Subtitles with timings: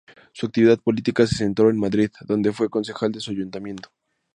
[0.31, 3.89] Su actividad política se centró en Madrid, donde fue concejal de su Ayuntamiento.